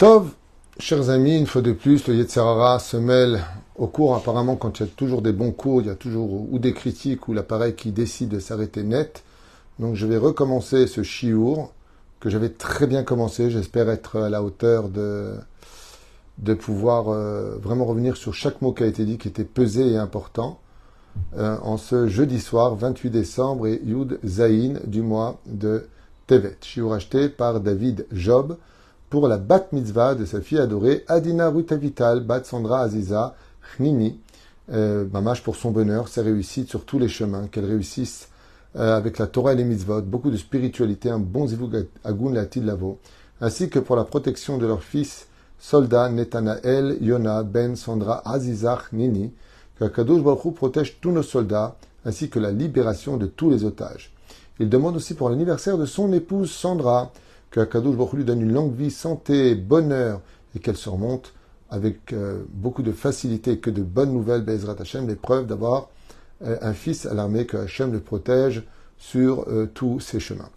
[0.00, 0.30] Tov,
[0.78, 3.44] chers amis, une fois de plus, le Yetzerara se mêle
[3.76, 4.16] au cours.
[4.16, 6.72] Apparemment, quand il y a toujours des bons cours, il y a toujours ou des
[6.72, 9.22] critiques ou l'appareil qui décide de s'arrêter net.
[9.78, 11.74] Donc, je vais recommencer ce chiour
[12.18, 13.50] que j'avais très bien commencé.
[13.50, 15.34] J'espère être à la hauteur de,
[16.38, 19.86] de pouvoir euh, vraiment revenir sur chaque mot qui a été dit, qui était pesé
[19.86, 20.60] et important.
[21.36, 25.88] Euh, en ce jeudi soir, 28 décembre, et Yud Zaïn du mois de
[26.26, 26.56] Tevet.
[26.62, 28.56] Chiour acheté par David Job
[29.10, 34.20] pour la bat mitzvah de sa fille adorée Adina Rutavital, bat Sandra Aziza Chnini,
[34.72, 38.28] euh, mamash pour son bonheur, sa réussite sur tous les chemins, qu'elle réussisse
[38.76, 42.46] euh, avec la Torah et les mitzvot, beaucoup de spiritualité, un bon zivug agun la
[42.64, 43.00] lavo,
[43.40, 45.26] ainsi que pour la protection de leur fils
[45.58, 49.32] soldat Netanael Yona Ben Sandra Aziza Chnini,
[49.76, 54.12] que Kadosh Baruch protège tous nos soldats, ainsi que la libération de tous les otages.
[54.60, 57.10] Il demande aussi pour l'anniversaire de son épouse Sandra,
[57.50, 60.20] que Akadosh Baruch lui donne une longue vie, santé, bonheur,
[60.54, 61.32] et qu'elle se remonte
[61.70, 65.88] avec euh, beaucoup de facilité, que de bonnes nouvelles, Bezrat Hashem, l'épreuve d'avoir
[66.44, 68.62] euh, un fils à l'armée, que Hashem le protège
[68.98, 70.50] sur euh, tous ses chemins.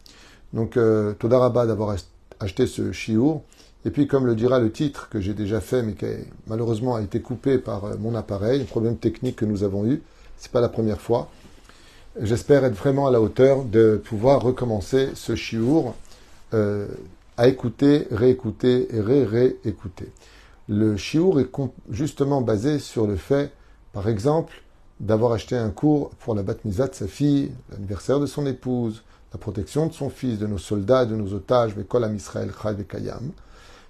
[0.53, 0.77] Donc,
[1.17, 1.95] Todarabah d'avoir
[2.39, 3.41] acheté ce chiour.
[3.85, 6.05] Et puis, comme le dira le titre que j'ai déjà fait, mais qui
[6.45, 10.03] malheureusement a été coupé par mon appareil, un problème technique que nous avons eu,
[10.37, 11.31] c'est pas la première fois.
[12.21, 15.95] J'espère être vraiment à la hauteur de pouvoir recommencer ce chiour
[16.53, 16.87] euh,
[17.37, 20.11] à écouter, réécouter et ré-réécouter.
[20.69, 21.49] Le chiour est
[21.89, 23.51] justement basé sur le fait,
[23.91, 24.63] par exemple,
[24.99, 29.39] d'avoir acheté un cours pour la bat de sa fille, l'anniversaire de son épouse, la
[29.39, 33.31] protection de son fils, de nos soldats, de nos otages, Bekolam Israël, Chai et Kayam,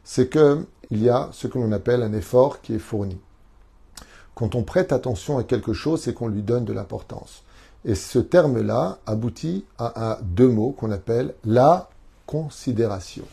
[0.04, 3.20] c'est qu'il y a ce que l'on appelle un effort qui est fourni.
[4.36, 7.44] Quand on prête attention à quelque chose, c'est qu'on lui donne de l'importance.
[7.86, 11.90] Et ce terme-là aboutit à deux mots qu'on appelle la
[12.26, 13.26] considération.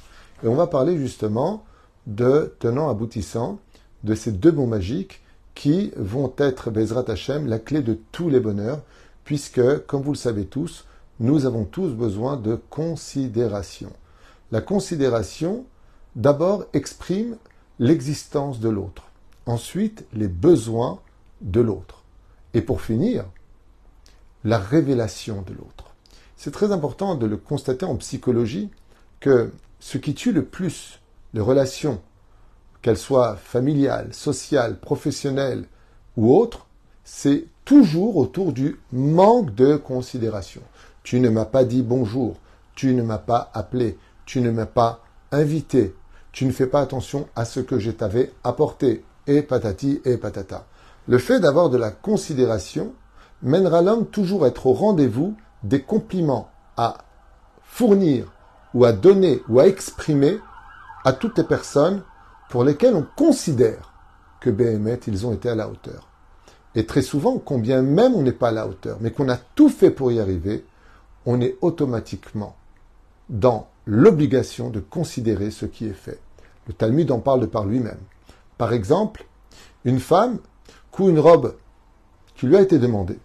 [0.43, 1.65] Et on va parler justement
[2.07, 3.59] de tenants aboutissants
[4.05, 5.21] de ces deux mots magiques
[5.55, 8.81] qui vont être, Bezrat Hashem, la clé de tous les bonheurs,
[9.25, 10.87] puisque, comme vous le savez tous,
[11.19, 13.93] nous avons tous besoin de considération.
[14.53, 15.67] La considération,
[16.17, 17.37] d'abord, exprime
[17.79, 19.05] l'existence de l'autre,
[19.47, 21.01] ensuite les besoins
[21.43, 22.03] de l'autre,
[22.55, 23.25] et pour finir,
[24.45, 25.95] la révélation de l'autre.
[26.37, 28.71] C'est très important de le constater en psychologie
[29.21, 31.01] que ce qui tue le plus
[31.33, 32.01] les relations,
[32.83, 35.67] qu'elles soient familiales, sociales, professionnelles
[36.17, 36.67] ou autres,
[37.05, 40.63] c'est toujours autour du manque de considération.
[41.03, 42.37] Tu ne m'as pas dit bonjour,
[42.75, 45.95] tu ne m'as pas appelé, tu ne m'as pas invité,
[46.33, 50.67] tu ne fais pas attention à ce que je t'avais apporté, et patati et patata.
[51.07, 52.93] Le fait d'avoir de la considération
[53.43, 56.99] mènera l'homme toujours à être au rendez-vous des compliments à
[57.63, 58.33] fournir
[58.75, 60.39] ou à donner ou à exprimer
[61.05, 62.03] à toutes les personnes
[62.49, 63.93] pour lesquelles on considère
[64.41, 66.09] que BMT, ils ont été à la hauteur.
[66.75, 69.69] Et très souvent, combien même on n'est pas à la hauteur, mais qu'on a tout
[69.69, 70.65] fait pour y arriver,
[71.27, 72.57] on est automatiquement
[73.29, 76.21] dans l'obligation de considérer ce qui est fait.
[76.67, 77.99] Le Talmud en parle de par lui-même.
[78.57, 79.25] Par exemple,
[79.85, 80.39] une femme
[80.91, 81.57] coud une robe
[82.35, 83.19] qui lui a été demandée.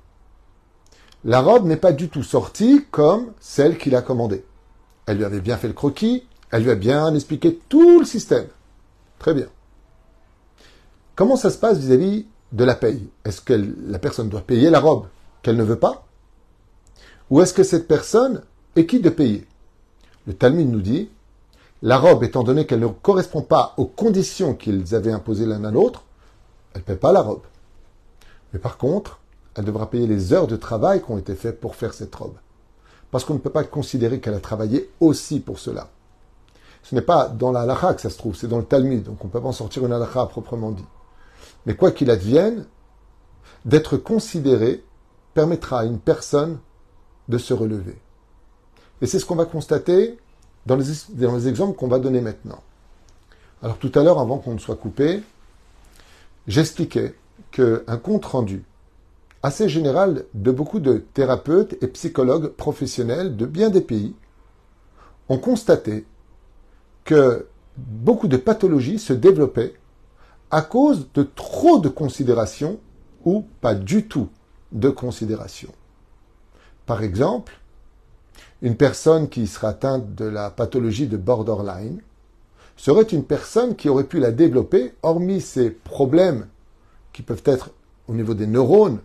[1.24, 4.44] La robe n'est pas du tout sortie comme celle qu'il a commandée.
[5.06, 8.48] Elle lui avait bien fait le croquis, elle lui a bien expliqué tout le système.
[9.20, 9.48] Très bien.
[11.16, 13.10] Comment ça se passe vis-à-vis de la paye?
[13.24, 13.54] Est-ce que
[13.88, 15.08] la personne doit payer la robe
[15.42, 16.06] qu'elle ne veut pas?
[17.30, 18.42] Ou est-ce que cette personne
[18.76, 19.48] est qui de payer?
[20.28, 21.10] Le Talmud nous dit,
[21.82, 25.72] la robe, étant donné qu'elle ne correspond pas aux conditions qu'ils avaient imposées l'un à
[25.72, 26.04] l'autre,
[26.74, 27.44] elle ne paie pas la robe.
[28.54, 29.20] Mais par contre,
[29.56, 32.36] elle devra payer les heures de travail qui ont été faites pour faire cette robe
[33.12, 35.90] parce qu'on ne peut pas considérer qu'elle a travaillé aussi pour cela.
[36.84, 39.24] Ce n'est pas dans la halakha que ça se trouve, c'est dans le Talmud, donc
[39.24, 40.86] on ne peut pas en sortir une halakha proprement dit.
[41.66, 42.66] Mais quoi qu'il advienne,
[43.66, 44.84] d'être considéré
[45.34, 46.60] permettra à une personne
[47.28, 47.98] de se relever.
[49.02, 50.18] Et c'est ce qu'on va constater
[50.66, 52.62] dans les, dans les exemples qu'on va donner maintenant.
[53.62, 55.24] Alors tout à l'heure, avant qu'on ne soit coupé,
[56.48, 57.16] j'expliquais
[57.52, 58.64] qu'un compte rendu
[59.46, 64.16] assez général de beaucoup de thérapeutes et psychologues professionnels de bien des pays
[65.30, 66.08] ont constaté
[67.04, 67.46] que
[67.78, 69.76] beaucoup de pathologies se développaient
[70.50, 72.80] à cause de trop de considération
[73.24, 74.30] ou pas du tout
[74.72, 75.72] de considération.
[76.88, 77.54] Par exemple,
[78.64, 82.02] une personne qui serait atteinte de la pathologie de borderline
[82.78, 86.48] serait une personne qui aurait pu la développer, hormis ces problèmes
[87.14, 87.70] qui peuvent être
[88.08, 89.02] au niveau des neurones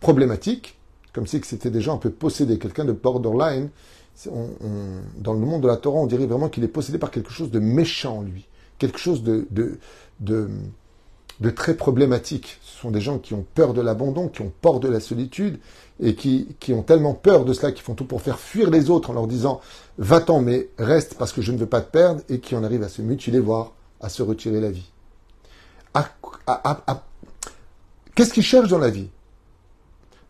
[0.00, 0.78] problématique,
[1.12, 3.70] comme si c'était déjà un peu possédé, quelqu'un de borderline
[4.26, 7.50] dans le monde de la Torah, on dirait vraiment qu'il est possédé par quelque chose
[7.50, 8.46] de méchant, lui.
[8.78, 9.48] Quelque chose de,
[11.54, 12.58] très problématique.
[12.62, 15.58] Ce sont des gens qui ont peur de l'abandon, qui ont peur de la solitude,
[16.00, 19.10] et qui ont tellement peur de cela qu'ils font tout pour faire fuir les autres
[19.10, 19.60] en leur disant
[19.98, 22.82] Va-t'en, mais reste parce que je ne veux pas te perdre, et qui en arrivent
[22.82, 24.90] à se mutiler, voire à se retirer la vie.
[28.14, 29.08] Qu'est-ce qu'ils cherchent dans la vie?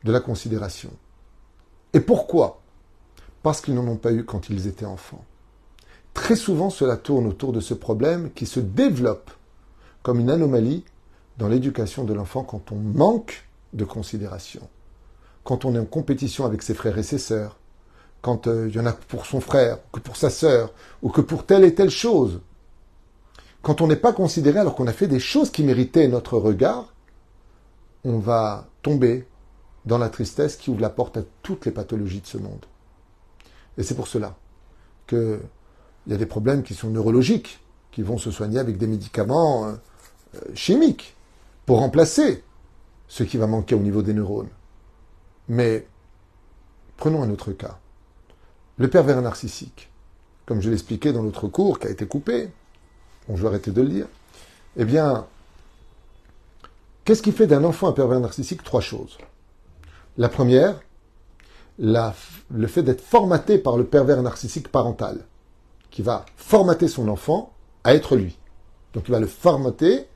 [0.05, 0.91] De la considération.
[1.93, 2.61] Et pourquoi?
[3.43, 5.25] Parce qu'ils n'en ont pas eu quand ils étaient enfants.
[6.15, 9.31] Très souvent, cela tourne autour de ce problème qui se développe
[10.03, 10.85] comme une anomalie
[11.39, 14.69] dans l'éducation de l'enfant quand on manque de considération,
[15.45, 17.57] quand on est en compétition avec ses frères et ses sœurs,
[18.23, 21.21] quand euh, il y en a pour son frère, que pour sa sœur, ou que
[21.21, 22.41] pour telle et telle chose.
[23.63, 26.95] Quand on n'est pas considéré alors qu'on a fait des choses qui méritaient notre regard,
[28.05, 29.27] on va tomber
[29.85, 32.65] dans la tristesse qui ouvre la porte à toutes les pathologies de ce monde.
[33.79, 34.37] Et c'est pour cela
[35.07, 35.41] qu'il
[36.07, 37.61] y a des problèmes qui sont neurologiques,
[37.93, 39.73] qui vont se soigner avec des médicaments euh,
[40.37, 41.17] euh, chimiques
[41.67, 42.45] pour remplacer
[43.09, 44.51] ce qui va manquer au niveau des neurones.
[45.49, 45.87] Mais
[46.97, 47.79] prenons un autre cas.
[48.77, 49.91] Le pervers narcissique,
[50.47, 52.51] comme je l'expliquais dans l'autre cours qui a été coupé,
[53.29, 54.07] bon, je vais arrêter de le dire,
[54.77, 55.27] eh bien,
[57.05, 59.19] qu'est-ce qui fait d'un enfant un pervers narcissique Trois choses?
[60.19, 60.81] La première,
[61.79, 65.27] le fait d'être formaté par le pervers narcissique parental,
[65.91, 67.53] qui va formater son enfant
[67.85, 68.39] à être lui.
[68.93, 70.07] Donc il va le formater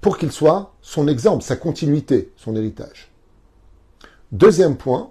[0.00, 3.10] pour qu'il soit son exemple, sa continuité, son héritage.
[4.32, 5.10] Deuxième point,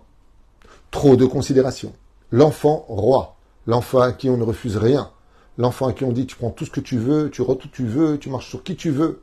[0.92, 1.94] trop de considération.
[2.32, 3.36] L'enfant roi,
[3.68, 5.12] l'enfant à qui on ne refuse rien,
[5.58, 7.76] l'enfant à qui on dit tu prends tout ce que tu veux, tu retournes où
[7.76, 9.22] tu veux, tu marches sur qui tu veux.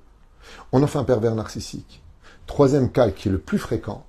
[0.72, 2.02] On en fait un pervers narcissique.
[2.46, 4.04] Troisième cas qui est le plus fréquent,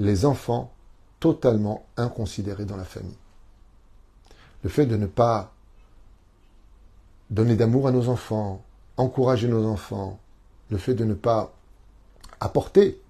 [0.00, 0.72] les enfants
[1.20, 3.18] totalement inconsidérés dans la famille.
[4.64, 5.52] Le fait de ne pas
[7.28, 8.64] donner d'amour à nos enfants,
[8.96, 10.18] encourager nos enfants,
[10.70, 11.52] le fait de ne pas
[12.40, 13.00] apporter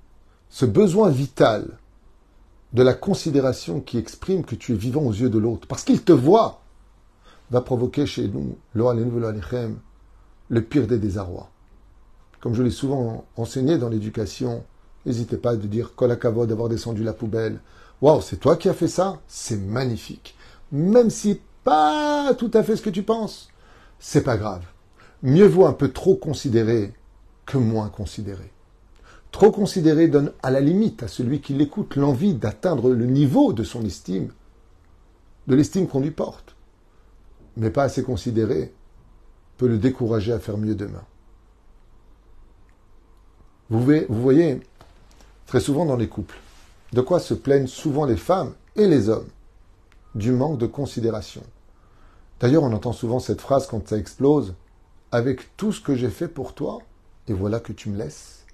[0.48, 1.78] ce besoin vital
[2.72, 6.02] de la considération qui exprime que tu es vivant aux yeux de l'autre, parce qu'il
[6.02, 6.60] te voit,
[7.52, 11.50] va provoquer chez nous, le pire des désarrois.
[12.40, 14.64] Comme je l'ai souvent enseigné dans l'éducation,
[15.06, 17.60] n'hésitez pas à dire Kolakavo d'avoir descendu la poubelle.
[18.00, 19.20] Waouh, c'est toi qui as fait ça?
[19.28, 20.34] C'est magnifique.
[20.72, 23.48] Même si pas tout à fait ce que tu penses,
[23.98, 24.64] c'est pas grave.
[25.22, 26.94] Mieux vaut un peu trop considérer
[27.44, 28.50] que moins considéré.
[29.32, 33.62] Trop considéré donne à la limite à celui qui l'écoute l'envie d'atteindre le niveau de
[33.62, 34.32] son estime,
[35.46, 36.56] de l'estime qu'on lui porte.
[37.56, 38.72] Mais pas assez considéré
[39.58, 41.04] peut le décourager à faire mieux demain.
[43.68, 44.60] Vous voyez,
[45.50, 46.38] très souvent dans les couples,
[46.92, 49.26] de quoi se plaignent souvent les femmes et les hommes
[50.14, 51.42] Du manque de considération.
[52.38, 54.54] D'ailleurs, on entend souvent cette phrase quand ça explose,
[55.10, 56.78] avec tout ce que j'ai fait pour toi,
[57.26, 58.46] et voilà que tu me laisses.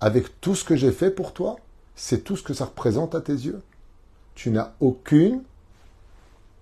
[0.00, 1.56] Avec tout ce que j'ai fait pour toi,
[1.94, 3.60] c'est tout ce que ça représente à tes yeux.
[4.34, 5.42] Tu n'as aucune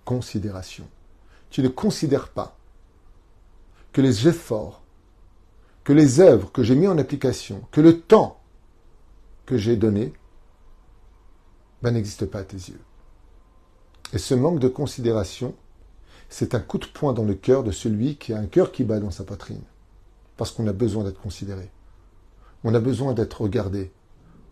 [0.05, 0.89] considération.
[1.49, 2.57] Tu ne considères pas
[3.93, 4.83] que les efforts,
[5.85, 8.41] que les œuvres que j'ai mis en application, que le temps
[9.47, 10.13] que j'ai donné,
[11.83, 12.81] ben, n'existe pas à tes yeux.
[14.13, 15.55] Et ce manque de considération,
[16.29, 18.85] c'est un coup de poing dans le cœur de celui qui a un cœur qui
[18.85, 19.63] bat dans sa poitrine
[20.37, 21.71] parce qu'on a besoin d'être considéré.
[22.65, 23.93] On a besoin d'être regardé.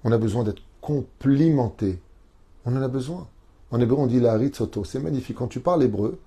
[0.04, 2.00] On a besoin d'être complimenté.
[2.64, 3.28] On en a besoin.
[3.70, 4.84] En hébreu, on dit la soto.
[4.84, 5.36] C'est magnifique.
[5.36, 6.20] Quand tu parles hébreu,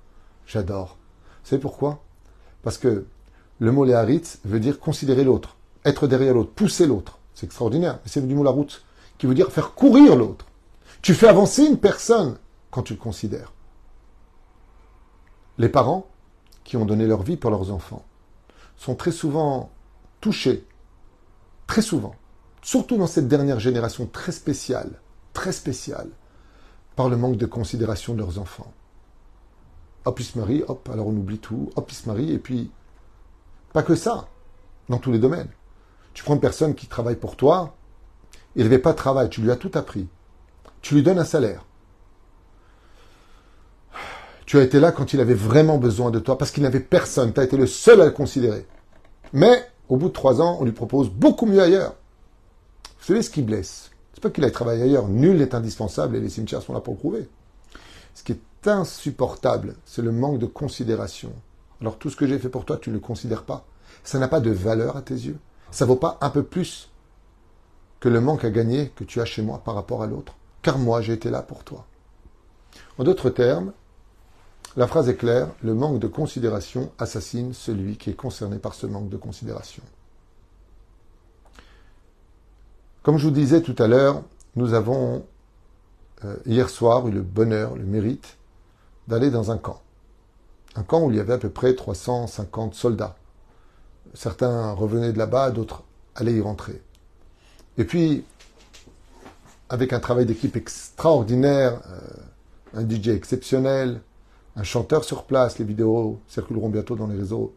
[0.46, 0.98] j'adore.
[1.44, 2.04] Savez pourquoi?
[2.62, 3.06] Parce que
[3.60, 5.56] le mot haritz veut dire considérer l'autre,
[5.86, 7.20] être derrière l'autre, pousser l'autre.
[7.38, 8.00] C'est extraordinaire.
[8.08, 8.84] C'est du mot la route
[9.20, 10.48] qui veut dire faire courir l'autre.
[11.04, 12.40] Tu fais avancer une personne
[12.72, 13.54] quand tu le considères.
[15.60, 16.08] Les parents
[16.64, 18.04] qui ont donné leur vie pour leurs enfants
[18.76, 19.70] sont très souvent
[20.20, 20.66] touchés,
[21.68, 22.16] très souvent,
[22.64, 25.00] surtout dans cette dernière génération très spéciale,
[25.34, 26.10] très spéciale,
[26.96, 28.74] par le manque de considération de leurs enfants.
[30.06, 32.72] Hop, ils se marient, hop, alors on oublie tout, hop, ils se marient, et puis,
[33.74, 34.28] pas que ça,
[34.90, 35.50] dans tous les domaines.
[36.18, 37.76] Tu prends une personne qui travaille pour toi,
[38.56, 40.08] il n'avait pas de travail, tu lui as tout appris.
[40.82, 41.64] Tu lui donnes un salaire.
[44.48, 47.34] Tu as été là quand il avait vraiment besoin de toi, parce qu'il n'avait personne.
[47.34, 48.66] Tu as été le seul à le considérer.
[49.32, 51.94] Mais, au bout de trois ans, on lui propose beaucoup mieux ailleurs.
[53.00, 53.92] Vous savez ce qui blesse?
[54.16, 55.10] C'est pas qu'il aille travailler ailleurs.
[55.10, 57.30] Nul n'est indispensable et les cimetières sont là pour le prouver.
[58.16, 61.32] Ce qui est insupportable, c'est le manque de considération.
[61.80, 63.68] Alors tout ce que j'ai fait pour toi, tu ne le considères pas.
[64.04, 65.38] Ça n'a pas de valeur à tes yeux.
[65.72, 66.90] Ça vaut pas un peu plus
[68.00, 70.36] que le manque à gagner que tu as chez moi par rapport à l'autre.
[70.62, 71.86] Car moi, j'ai été là pour toi.
[72.98, 73.72] En d'autres termes,
[74.78, 78.86] La phrase est claire, le manque de considération assassine celui qui est concerné par ce
[78.86, 79.82] manque de considération.
[83.02, 84.22] Comme je vous disais tout à l'heure,
[84.56, 85.26] nous avons
[86.26, 88.38] euh, hier soir eu le bonheur, le mérite
[89.08, 89.82] d'aller dans un camp.
[90.76, 93.16] Un camp où il y avait à peu près 350 soldats.
[94.14, 95.84] Certains revenaient de là-bas, d'autres
[96.16, 96.82] allaient y rentrer.
[97.78, 98.24] Et puis,
[99.70, 104.02] avec un travail d'équipe extraordinaire, euh, un DJ exceptionnel,
[104.56, 107.54] un chanteur sur place, les vidéos circuleront bientôt dans les réseaux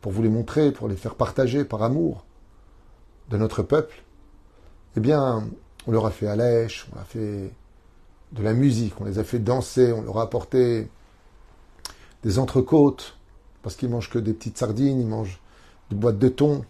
[0.00, 2.24] pour vous les montrer, pour les faire partager par amour
[3.28, 4.02] de notre peuple.
[4.96, 5.48] Eh bien,
[5.86, 7.52] on leur a fait à on a fait
[8.32, 10.88] de la musique, on les a fait danser, on leur a apporté
[12.22, 13.16] des entrecôtes,
[13.62, 15.39] parce qu'ils mangent que des petites sardines, ils mangent
[15.90, 16.64] des boîtes de thon.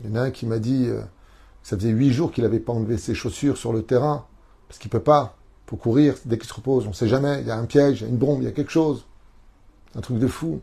[0.00, 2.44] Il y en a un qui m'a dit euh, que ça faisait huit jours qu'il
[2.44, 4.26] n'avait pas enlevé ses chaussures sur le terrain,
[4.68, 5.36] parce qu'il ne peut pas.
[5.66, 8.00] Pour courir, dès qu'il se repose, on ne sait jamais, il y a un piège,
[8.00, 9.04] il y a une bombe, il y a quelque chose.
[9.96, 10.60] Un truc de fou.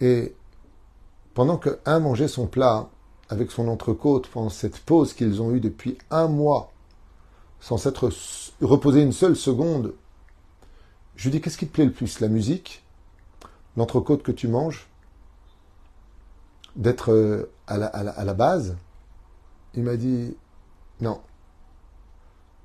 [0.00, 0.34] Et
[1.34, 2.88] pendant qu'un mangeait son plat
[3.28, 6.72] avec son entrecôte pendant cette pause qu'ils ont eue depuis un mois,
[7.60, 8.10] sans s'être
[8.60, 9.94] reposé une seule seconde,
[11.14, 12.82] je lui dis qu'est-ce qui te plaît le plus La musique?
[13.76, 14.88] L'entrecôte que tu manges?
[16.76, 18.76] D'être euh, à la, base
[19.74, 20.36] Il m'a dit
[21.00, 21.20] non.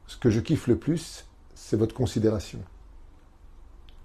[0.07, 2.59] Ce que je kiffe le plus, c'est votre considération.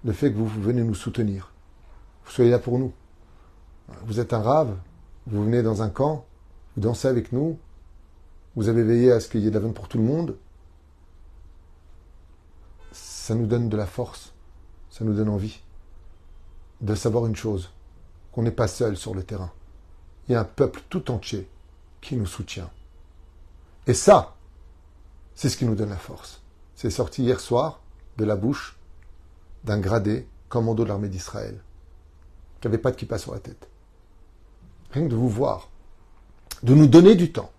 [0.03, 1.53] Le fait que vous venez nous soutenir.
[2.25, 2.91] Vous soyez là pour nous.
[4.05, 4.75] Vous êtes un rave,
[5.27, 6.25] vous venez dans un camp,
[6.75, 7.57] vous dansez avec nous,
[8.55, 10.37] vous avez veillé à ce qu'il y ait de la pour tout le monde.
[12.91, 14.33] Ça nous donne de la force
[14.93, 15.59] ça nous donne envie
[16.81, 17.71] de savoir une chose,
[18.31, 19.51] qu'on n'est pas seul sur le terrain.
[20.27, 21.47] Il y a un peuple tout entier
[22.01, 22.69] qui nous soutient.
[23.87, 24.35] Et ça,
[25.35, 26.41] c'est ce qui nous donne la force.
[26.75, 27.81] C'est sorti hier soir
[28.17, 28.77] de la bouche
[29.63, 31.59] d'un gradé commando de l'armée d'Israël,
[32.61, 33.67] qui n'avait pas de kippa sur la tête.
[34.91, 35.69] Rien que de vous voir,
[36.61, 37.51] de nous donner du temps,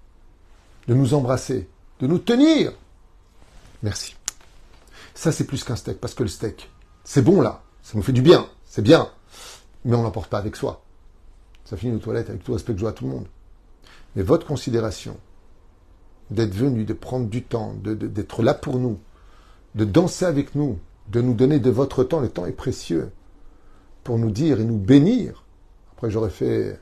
[0.87, 1.69] de nous embrasser,
[1.99, 2.73] de nous tenir.
[3.83, 4.15] Merci.
[5.15, 6.71] Ça, c'est plus qu'un steak, parce que le steak,
[7.03, 9.11] c'est bon là, ça nous fait du bien, c'est bien,
[9.85, 10.84] mais on l'emporte pas avec soi.
[11.65, 13.27] Ça finit aux toilettes avec tout respect que je vois à tout le monde.
[14.17, 15.17] Mais votre considération
[16.31, 18.99] d'être venu, de prendre du temps, d'être là pour nous,
[19.75, 20.79] de danser avec nous,
[21.09, 23.11] de nous donner de votre temps, le temps est précieux,
[24.05, 25.45] pour nous dire et nous bénir.
[25.93, 26.79] Après, j'aurais fait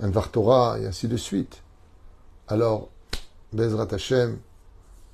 [0.00, 1.62] un Vartora et ainsi de suite.
[2.48, 2.88] Alors,
[3.52, 4.38] Bezrat Hashem,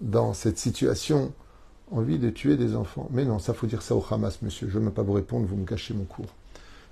[0.00, 1.32] dans cette situation,
[1.90, 3.08] envie de tuer des enfants.
[3.10, 4.68] Mais non, ça faut dire ça au Hamas, monsieur.
[4.68, 6.34] Je ne vais pas vous répondre, vous me cachez mon cours.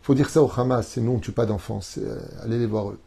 [0.03, 1.81] Faut dire ça au Hamas, c'est nous, on ne tue pas d'enfants.
[1.99, 2.99] Euh, allez les voir eux.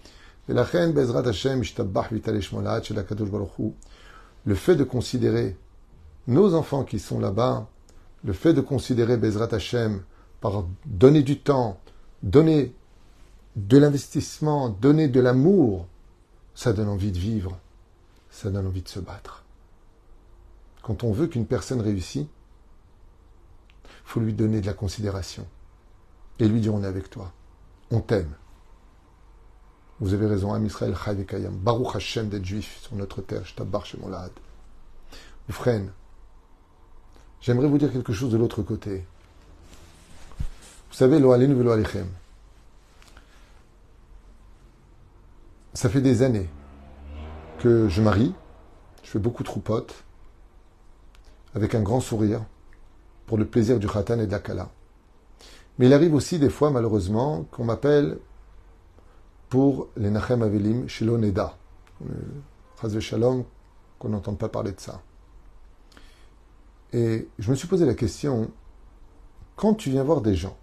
[4.46, 5.58] le fait de considérer
[6.28, 7.68] nos enfants qui sont là-bas,
[8.24, 10.04] le fait de considérer Bezrat Hashem
[10.40, 11.80] par donner du temps,
[12.24, 12.76] donner
[13.56, 15.88] de l'investissement, donner de l'amour,
[16.56, 17.58] ça donne envie de vivre,
[18.30, 19.44] ça donne envie de se battre.
[20.84, 22.26] Quand on veut qu'une personne réussisse,
[23.86, 25.48] il faut lui donner de la considération
[26.42, 27.32] et lui dire on est avec toi,
[27.92, 28.34] on t'aime.
[30.00, 30.96] Vous avez raison, Am Israël
[31.52, 34.32] Baruch Hashem d'être juif sur notre terre, Shtabar Shemolad.
[35.48, 35.92] Oufren,
[37.42, 39.06] j'aimerais vous dire quelque chose de l'autre côté.
[40.90, 41.76] Vous savez, lo velo.
[45.76, 46.50] Ça fait des années
[47.60, 48.34] que je marie,
[49.04, 50.04] je fais beaucoup de potes
[51.54, 52.42] avec un grand sourire
[53.28, 54.72] pour le plaisir du khatan et de la kala.
[55.82, 58.20] Mais il arrive aussi des fois, malheureusement, qu'on m'appelle
[59.50, 61.58] pour les Nachem Avelim chez l'Oneda.
[62.80, 63.46] Chaz Shalom,
[63.98, 65.02] qu'on n'entende pas parler de ça.
[66.94, 68.52] Et je me suis posé la question,
[69.56, 70.56] quand tu viens voir des gens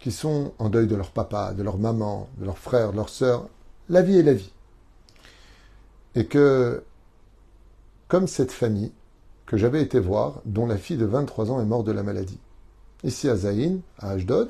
[0.00, 3.08] qui sont en deuil de leur papa, de leur maman, de leur frère, de leur
[3.08, 3.48] sœur,
[3.88, 4.52] la vie est la vie.
[6.16, 6.82] Et que,
[8.08, 8.92] comme cette famille,
[9.46, 12.40] que j'avais été voir, dont la fille de 23 ans est morte de la maladie.
[13.04, 14.48] Ici à Zaïn, à Ashdod,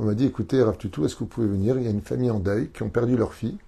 [0.00, 1.78] on m'a dit écoutez, Rav Tutu, est-ce que vous pouvez venir?
[1.78, 3.58] Il y a une famille en deuil qui ont perdu leur fille.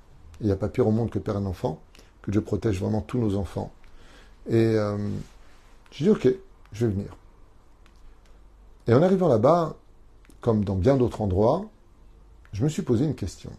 [0.40, 1.81] Il n'y a pas pire au monde que perdre un enfant,
[2.23, 3.73] que Dieu protège vraiment tous nos enfants.
[4.49, 4.99] Et euh,
[5.93, 6.28] j'ai dit ok,
[6.73, 7.16] je vais venir.
[8.88, 9.76] Et en arrivant là-bas,
[10.40, 11.64] comme dans bien d'autres endroits,
[12.52, 13.52] je me suis posé une question.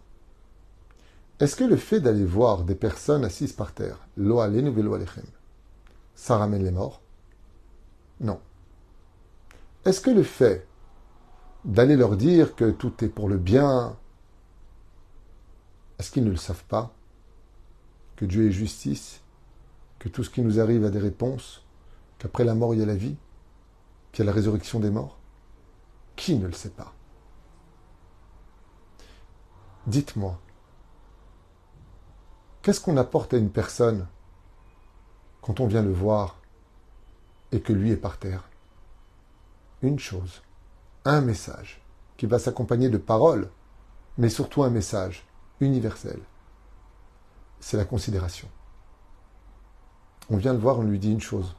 [1.40, 5.24] Est-ce que le fait d'aller voir des personnes assises par terre, lo alenu velo alechem,
[6.16, 7.02] ça ramène les morts?
[8.20, 8.40] Non.
[9.86, 10.68] Est-ce que le fait
[11.64, 13.98] d'aller leur dire que tout est pour le bien,
[16.00, 16.94] est-ce qu'ils ne le savent pas?
[18.16, 19.22] Que Dieu est justice,
[20.00, 21.66] que tout ce qui nous arrive a des réponses,
[22.18, 23.18] qu'après la mort il y a la vie,
[24.12, 25.18] qu'il y a la résurrection des morts?
[26.16, 26.94] Qui ne le sait pas?
[29.86, 30.40] Dites-moi,
[32.62, 34.08] qu'est-ce qu'on apporte à une personne
[35.42, 36.40] quand on vient le voir
[37.52, 38.50] et que lui est par terre?
[39.82, 40.42] Une chose,
[41.06, 41.82] un message
[42.18, 43.50] qui va s'accompagner de paroles,
[44.18, 45.28] mais surtout un message
[45.60, 46.20] universel.
[47.60, 48.48] C'est la considération.
[50.30, 51.56] On vient le voir, on lui dit une chose.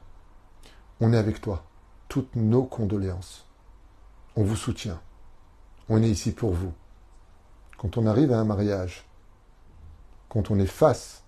[0.99, 1.63] On est avec toi.
[2.09, 3.45] Toutes nos condoléances.
[4.35, 4.99] On vous soutient.
[5.87, 6.73] On est ici pour vous.
[7.77, 9.05] Quand on arrive à un mariage,
[10.27, 11.23] quand on est face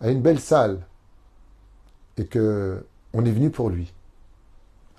[0.00, 0.86] à une belle salle
[2.16, 3.92] et que on est venu pour lui,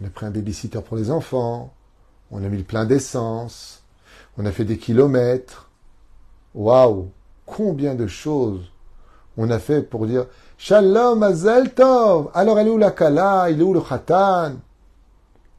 [0.01, 1.73] on a pris un babysitter pour les enfants,
[2.31, 3.83] on a mis le plein d'essence,
[4.37, 5.69] on a fait des kilomètres.
[6.53, 7.09] Waouh
[7.45, 8.71] Combien de choses
[9.37, 13.49] on a fait pour dire Shalom Azel Tov Alors elle est où la Kala?
[13.49, 14.53] Il est où le Khatan?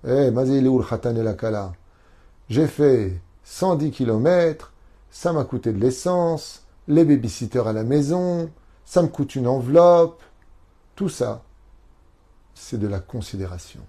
[0.07, 1.73] Eh, mais il est où le Khatan et la Kala?
[2.49, 4.73] J'ai fait 110 kilomètres,
[5.11, 8.51] ça m'a coûté de l'essence, les babysitters à la maison,
[8.85, 10.23] ça me coûte une enveloppe.
[10.95, 11.43] Tout ça,
[12.55, 13.81] c'est de la considération.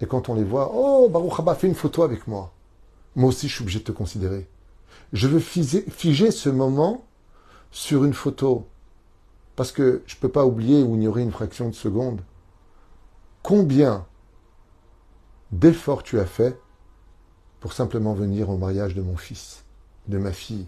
[0.00, 2.52] Et quand on les voit, oh, Baruch Haba, fais une photo avec moi.
[3.16, 4.48] Moi aussi, je suis obligé de te considérer.
[5.12, 7.04] Je veux figer, ce moment
[7.70, 8.66] sur une photo.
[9.56, 12.20] Parce que je ne peux pas oublier ou ignorer une fraction de seconde.
[13.42, 14.06] Combien
[15.52, 16.58] d'efforts tu as fait
[17.60, 19.64] pour simplement venir au mariage de mon fils,
[20.08, 20.66] de ma fille,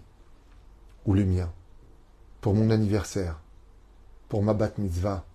[1.05, 1.51] ou le mien,
[2.39, 3.39] pour mon anniversaire,
[4.29, 5.25] pour ma bat mitzvah.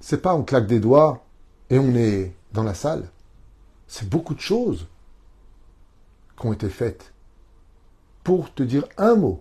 [0.00, 1.24] C'est pas on claque des doigts
[1.72, 3.08] et on est dans la salle.
[3.88, 4.86] C'est beaucoup de choses
[6.38, 7.14] qui ont été faites
[8.22, 9.40] pour te dire un mot.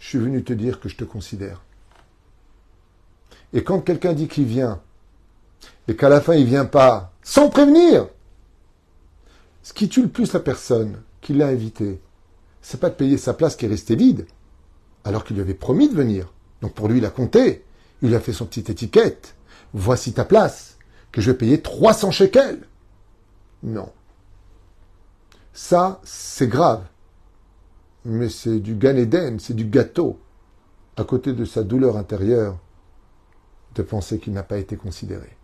[0.00, 1.62] Je suis venu te dire que je te considère.
[3.52, 4.82] Et quand quelqu'un dit qu'il vient,
[5.86, 8.08] et qu'à la fin il vient pas, sans prévenir,
[9.62, 12.00] ce qui tue le plus la personne qui l'a invité,
[12.60, 14.26] c'est pas de payer sa place qui est restée vide,
[15.04, 16.32] alors qu'il lui avait promis de venir.
[16.60, 17.64] Donc pour lui, il a compté.
[18.02, 19.36] Il a fait son petite étiquette.
[19.72, 20.75] Voici ta place
[21.16, 22.68] que je vais payer 300 shekels.
[23.62, 23.90] Non.
[25.54, 26.84] Ça, c'est grave.
[28.04, 30.20] Mais c'est du Gan c'est du gâteau.
[30.98, 32.58] À côté de sa douleur intérieure,
[33.74, 35.38] de penser qu'il n'a pas été considéré.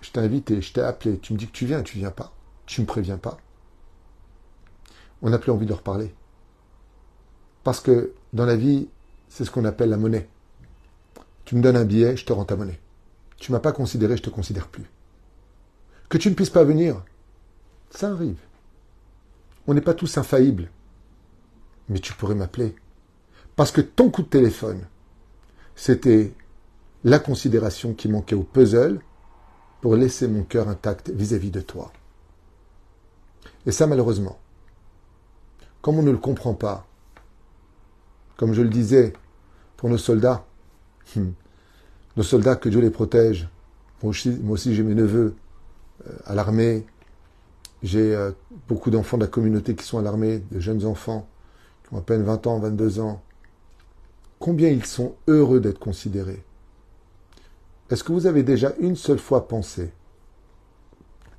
[0.00, 2.32] Je t'ai invité, je t'ai appelé, tu me dis que tu viens, tu viens pas.
[2.66, 3.38] Tu me préviens pas.
[5.22, 6.14] On n'a plus envie de leur parler.
[7.64, 8.86] Parce que dans la vie,
[9.28, 10.28] c'est ce qu'on appelle la monnaie.
[11.46, 12.78] Tu me donnes un billet, je te rends ta monnaie.
[13.38, 14.88] Tu m'as pas considéré, je te considère plus.
[16.10, 17.02] Que tu ne puisses pas venir,
[17.90, 18.40] ça arrive.
[19.66, 20.68] On n'est pas tous infaillibles.
[21.88, 22.74] Mais tu pourrais m'appeler.
[23.54, 24.86] Parce que ton coup de téléphone,
[25.76, 26.34] c'était
[27.04, 29.00] la considération qui manquait au puzzle
[29.80, 31.92] pour laisser mon cœur intact vis-à-vis de toi.
[33.64, 34.38] Et ça, malheureusement,
[35.80, 36.86] comme on ne le comprend pas,
[38.36, 39.12] comme je le disais
[39.76, 40.44] pour nos soldats,
[42.16, 43.48] nos soldats, que Dieu les protège,
[44.02, 45.36] moi aussi j'ai mes neveux,
[46.24, 46.86] à l'armée.
[47.82, 48.32] J'ai euh,
[48.68, 51.26] beaucoup d'enfants de la communauté qui sont à l'armée, de jeunes enfants
[51.86, 53.22] qui ont à peine 20 ans, 22 ans.
[54.38, 56.42] Combien ils sont heureux d'être considérés.
[57.90, 59.92] Est-ce que vous avez déjà une seule fois pensé,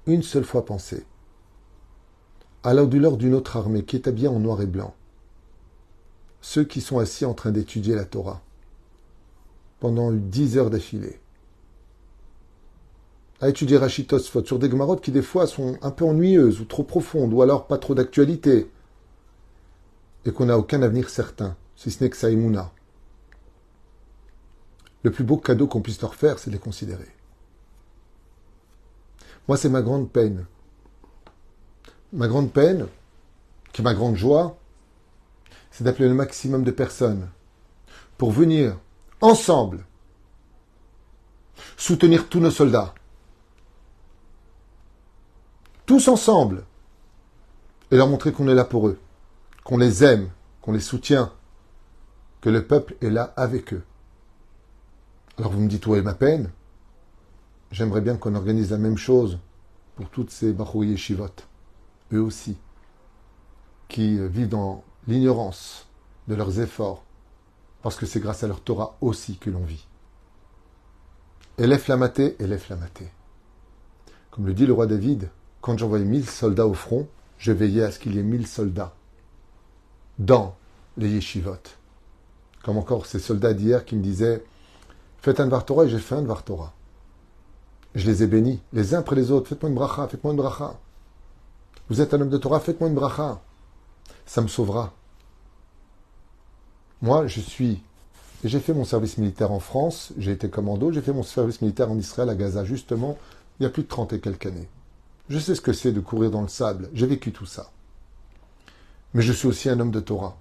[0.05, 1.05] une seule fois pensé,
[2.63, 4.93] à l'ordre d'une autre armée qui est habillée en noir et blanc,
[6.41, 8.41] ceux qui sont assis en train d'étudier la Torah
[9.79, 11.19] pendant dix heures d'affilée,
[13.41, 16.65] à étudier Rachid Tosfot sur des Gemarot qui des fois sont un peu ennuyeuses ou
[16.65, 18.69] trop profondes ou alors pas trop d'actualité
[20.25, 22.71] et qu'on n'a aucun avenir certain, si ce n'est que Saïmouna.
[25.03, 27.07] Le plus beau cadeau qu'on puisse leur faire, c'est de les considérer.
[29.47, 30.45] Moi, c'est ma grande peine.
[32.13, 32.85] Ma grande peine,
[33.73, 34.57] qui est ma grande joie,
[35.71, 37.27] c'est d'appeler le maximum de personnes
[38.19, 38.77] pour venir
[39.21, 39.83] ensemble
[41.77, 42.93] soutenir tous nos soldats,
[45.85, 46.63] tous ensemble,
[47.91, 48.99] et leur montrer qu'on est là pour eux,
[49.63, 50.29] qu'on les aime,
[50.61, 51.33] qu'on les soutient,
[52.39, 53.83] que le peuple est là avec eux.
[55.37, 56.51] Alors vous me dites, où est ma peine?
[57.71, 59.39] J'aimerais bien qu'on organise la même chose
[59.95, 61.27] pour toutes ces Bachoui Shivot,
[62.13, 62.57] eux aussi,
[63.87, 65.87] qui vivent dans l'ignorance
[66.27, 67.03] de leurs efforts,
[67.81, 69.87] parce que c'est grâce à leur Torah aussi que l'on vit.
[71.57, 73.09] Élève la maté, élève la maté.
[74.29, 75.29] Comme le dit le roi David,
[75.61, 78.93] quand j'envoyais mille soldats au front, je veillais à ce qu'il y ait mille soldats
[80.19, 80.55] dans
[80.97, 81.55] les yeshivot.
[82.63, 84.43] Comme encore ces soldats d'hier qui me disaient
[85.21, 86.73] Faites un Dvar Torah et j'ai fait un Dvar Torah.
[87.93, 89.49] Je les ai bénis, les uns après les autres.
[89.49, 90.79] Faites-moi une bracha, faites-moi une bracha.
[91.89, 93.41] Vous êtes un homme de Torah, faites-moi une bracha.
[94.25, 94.93] Ça me sauvera.
[97.01, 97.83] Moi, je suis.
[98.43, 101.91] J'ai fait mon service militaire en France, j'ai été commando, j'ai fait mon service militaire
[101.91, 103.17] en Israël, à Gaza, justement,
[103.59, 104.67] il y a plus de 30 et quelques années.
[105.31, 107.71] Je sais ce que c'est de courir dans le sable, j'ai vécu tout ça.
[109.13, 110.37] Mais je suis aussi un homme de Torah.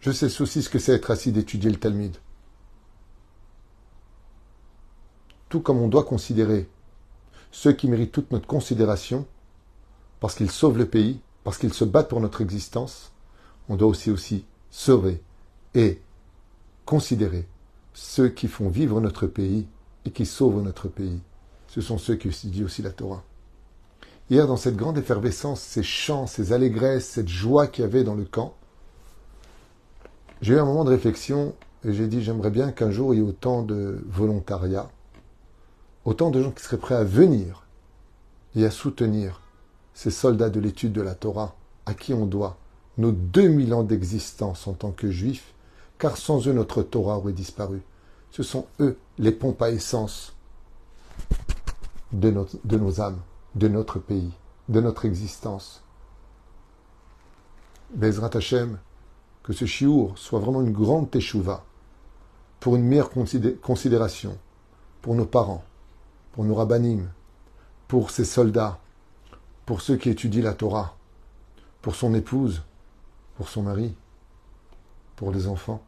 [0.00, 2.14] Je sais aussi ce que c'est être assis d'étudier le Talmud.
[5.48, 6.68] Tout comme on doit considérer
[7.50, 9.26] ceux qui méritent toute notre considération,
[10.20, 13.10] parce qu'ils sauvent le pays, parce qu'ils se battent pour notre existence,
[13.70, 15.22] on doit aussi aussi sauver
[15.74, 16.02] et
[16.84, 17.48] considérer
[17.94, 19.66] ceux qui font vivre notre pays
[20.04, 21.22] et qui sauvent notre pays.
[21.68, 23.24] Ce sont ceux qui étudient aussi la Torah.
[24.30, 28.14] Hier, dans cette grande effervescence, ces chants, ces allégresses, cette joie qu'il y avait dans
[28.14, 28.54] le camp,
[30.42, 33.20] j'ai eu un moment de réflexion et j'ai dit j'aimerais bien qu'un jour il y
[33.20, 34.90] ait autant de volontariat,
[36.04, 37.64] autant de gens qui seraient prêts à venir
[38.54, 39.40] et à soutenir
[39.94, 42.58] ces soldats de l'étude de la Torah, à qui on doit
[42.98, 45.54] nos 2000 ans d'existence en tant que juifs,
[45.98, 47.80] car sans eux notre Torah aurait disparu.
[48.30, 50.34] Ce sont eux les pompes à essence
[52.12, 53.18] de, de nos âmes,
[53.58, 54.30] de notre pays,
[54.68, 55.82] de notre existence.
[57.90, 58.78] Bezrat Hashem,
[59.42, 61.64] que ce chiour soit vraiment une grande teshuva
[62.60, 64.38] pour une meilleure considération
[65.02, 65.64] pour nos parents,
[66.32, 67.08] pour nos rabbinim,
[67.88, 68.78] pour ces soldats,
[69.66, 70.96] pour ceux qui étudient la Torah,
[71.82, 72.62] pour son épouse,
[73.36, 73.96] pour son mari,
[75.16, 75.82] pour les enfants,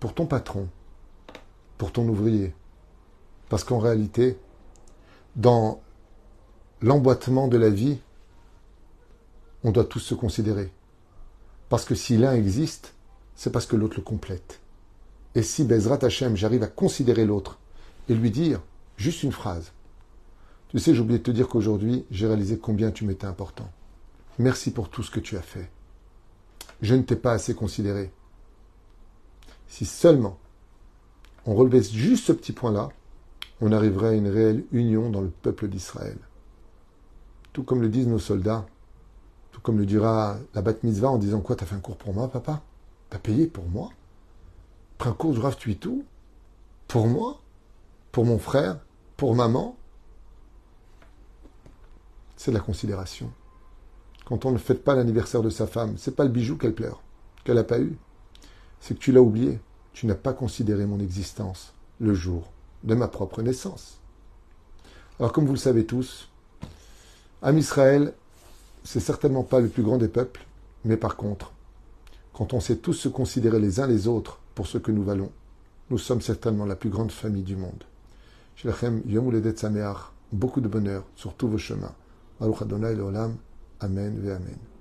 [0.00, 0.68] pour ton patron,
[1.76, 2.54] pour ton ouvrier.
[3.50, 4.38] Parce qu'en réalité,
[5.36, 5.80] dans
[6.80, 7.98] l'emboîtement de la vie,
[9.62, 10.70] on doit tous se considérer.
[11.68, 12.94] Parce que si l'un existe,
[13.34, 14.60] c'est parce que l'autre le complète.
[15.34, 17.58] Et si Bezrat Hashem, j'arrive à considérer l'autre
[18.08, 18.60] et lui dire
[18.96, 19.72] juste une phrase,
[20.68, 23.70] tu sais, j'ai oublié de te dire qu'aujourd'hui, j'ai réalisé combien tu m'étais important.
[24.38, 25.70] Merci pour tout ce que tu as fait.
[26.82, 28.12] Je ne t'ai pas assez considéré.
[29.68, 30.38] Si seulement
[31.46, 32.88] on relevait juste ce petit point-là,
[33.60, 36.18] on arriverait à une réelle union dans le peuple d'Israël.
[37.54, 38.66] Tout comme le disent nos soldats,
[39.52, 42.12] tout comme le dira la bat mitzvah en disant quoi, t'as fait un cours pour
[42.12, 42.60] moi, papa?
[43.10, 43.90] T'as payé pour moi?
[44.98, 46.04] Pris un cours du Rav tout
[46.88, 47.40] Pour moi?
[48.10, 48.80] Pour mon frère?
[49.16, 49.76] Pour maman?
[52.36, 53.30] C'est la considération.
[54.24, 57.02] Quand on ne fête pas l'anniversaire de sa femme, c'est pas le bijou qu'elle pleure,
[57.44, 57.96] qu'elle n'a pas eu.
[58.80, 59.60] C'est que tu l'as oublié.
[59.92, 62.50] Tu n'as pas considéré mon existence le jour
[62.82, 64.00] de ma propre naissance.
[65.20, 66.30] Alors, comme vous le savez tous,
[67.46, 68.14] Am Israël,
[68.84, 70.46] c'est certainement pas le plus grand des peuples,
[70.86, 71.52] mais par contre,
[72.32, 75.30] quand on sait tous se considérer les uns les autres pour ce que nous valons,
[75.90, 77.84] nous sommes certainement la plus grande famille du monde.
[78.56, 81.92] Shelachem Yom Sameach, beaucoup de bonheur sur tous vos chemins.
[82.40, 83.36] Baruch Adonai Olam,
[83.78, 84.73] Amen ve Amen.